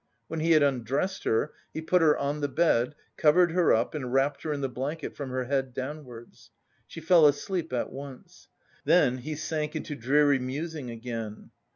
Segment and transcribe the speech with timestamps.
[0.29, 4.11] When he had undressed her, he put her on the bed, covered her up and
[4.11, 6.49] wrapped her in the blanket from her head downwards.
[6.87, 8.47] She fell asleep at once.
[8.83, 11.51] Then he sank into dreary musing again.